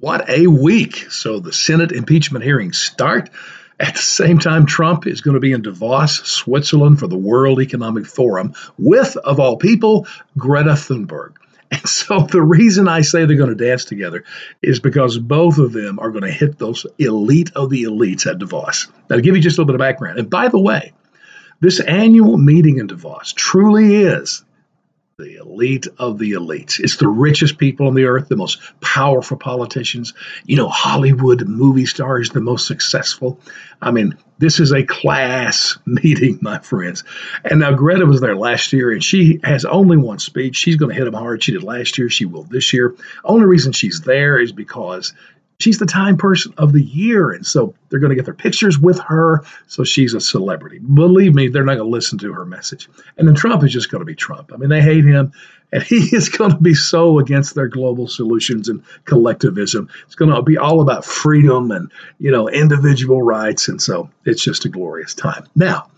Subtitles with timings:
[0.00, 1.10] What a week.
[1.10, 3.30] So the Senate impeachment hearings start.
[3.80, 7.60] At the same time, Trump is going to be in Davos, Switzerland for the World
[7.60, 10.06] Economic Forum with, of all people,
[10.36, 11.34] Greta Thunberg.
[11.70, 14.24] And so the reason I say they're going to dance together
[14.62, 18.38] is because both of them are going to hit those elite of the elites at
[18.38, 18.86] Davos.
[19.10, 20.94] Now, to give you just a little bit of background, and by the way,
[21.60, 24.44] this annual meeting in Davos truly is
[25.18, 26.78] the elite of the elites.
[26.78, 30.14] It's the richest people on the earth, the most powerful politicians,
[30.46, 33.40] you know, Hollywood movie stars, the most successful.
[33.82, 37.02] I mean, this is a class meeting, my friends.
[37.42, 40.54] And now Greta was there last year, and she has only one speech.
[40.54, 41.42] She's going to hit them hard.
[41.42, 42.08] She did last year.
[42.08, 42.94] She will this year.
[43.24, 45.14] Only reason she's there is because
[45.58, 47.30] she's the time person of the year.
[47.30, 49.44] And so they're going to get their pictures with her.
[49.66, 50.78] So she's a celebrity.
[50.78, 52.88] Believe me, they're not going to listen to her message.
[53.16, 54.52] And then Trump is just going to be Trump.
[54.52, 55.32] I mean, they hate him.
[55.70, 59.88] And he is going to be so against their global solutions and collectivism.
[60.06, 63.68] It's going to be all about freedom and, you know, individual rights.
[63.68, 65.46] And so it's just a glorious time.
[65.56, 65.90] Now,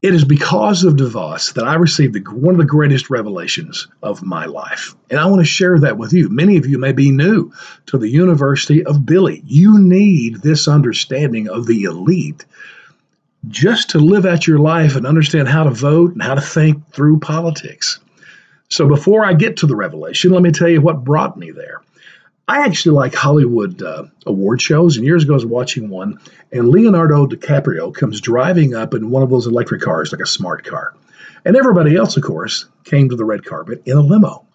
[0.00, 4.22] it is because of Davos that I received the, one of the greatest revelations of
[4.22, 4.94] my life.
[5.10, 6.28] And I want to share that with you.
[6.28, 7.52] Many of you may be new
[7.86, 9.42] to the University of Billy.
[9.44, 12.44] You need this understanding of the elite
[13.48, 16.92] just to live out your life and understand how to vote and how to think
[16.92, 17.98] through politics.
[18.68, 21.80] So before I get to the revelation, let me tell you what brought me there.
[22.48, 26.18] I actually like Hollywood uh, award shows, and years ago I was watching one,
[26.50, 30.64] and Leonardo DiCaprio comes driving up in one of those electric cars, like a smart
[30.64, 30.94] car.
[31.44, 34.46] And everybody else, of course, came to the red carpet in a limo.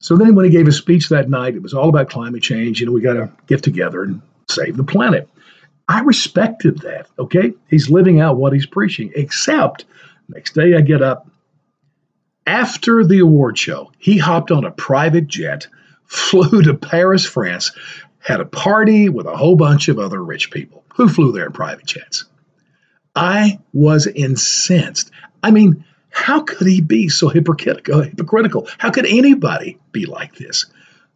[0.00, 2.80] So then when he gave his speech that night, it was all about climate change.
[2.80, 5.28] You know, we got to get together and save the planet.
[5.88, 7.54] I respected that, okay?
[7.68, 9.86] He's living out what he's preaching, except
[10.28, 11.26] next day I get up.
[12.46, 15.66] After the award show, he hopped on a private jet
[16.10, 17.70] flew to Paris, France,
[18.18, 21.52] had a party with a whole bunch of other rich people who flew there in
[21.52, 22.24] private jets.
[23.14, 25.12] I was incensed.
[25.40, 28.66] I mean, how could he be so hypocritical?
[28.76, 30.66] How could anybody be like this?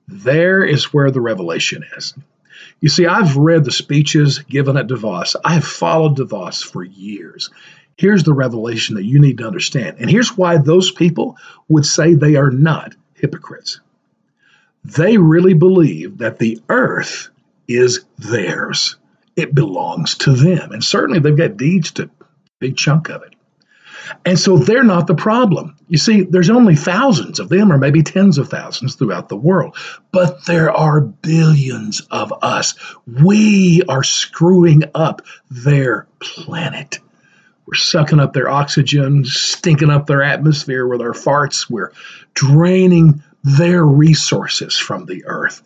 [0.07, 2.15] There is where the revelation is.
[2.81, 5.35] You see, I've read the speeches given at Davos.
[5.45, 7.51] I've followed Davos for years.
[7.97, 9.97] Here's the revelation that you need to understand.
[9.99, 11.37] And here's why those people
[11.69, 13.81] would say they are not hypocrites
[14.85, 17.29] they really believe that the earth
[17.67, 18.97] is theirs.
[19.37, 20.73] It belongs to them.
[20.73, 22.11] And certainly they've got deeds to a
[22.61, 23.35] big chunk of it.
[24.27, 25.77] And so they're not the problem.
[25.89, 29.77] You see, there's only thousands of them, or maybe tens of thousands throughout the world,
[30.13, 32.75] but there are billions of us.
[33.07, 36.99] We are screwing up their planet.
[37.67, 41.71] We're sucking up their oxygen, stinking up their atmosphere with our farts.
[41.71, 41.93] We're
[42.35, 45.63] draining their resources from the earth.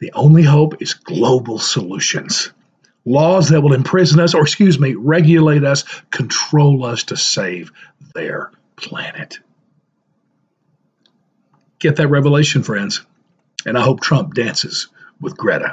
[0.00, 2.50] The only hope is global solutions.
[3.04, 7.72] Laws that will imprison us, or excuse me, regulate us, control us to save
[8.14, 9.38] their planet.
[11.78, 13.04] Get that revelation, friends.
[13.64, 14.88] And I hope Trump dances
[15.20, 15.66] with Greta.